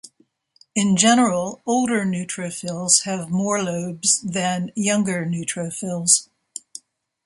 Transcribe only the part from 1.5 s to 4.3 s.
older neutrophils have more lobes